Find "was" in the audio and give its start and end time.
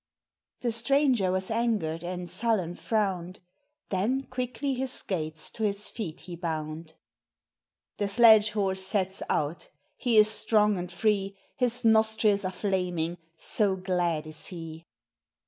1.31-1.51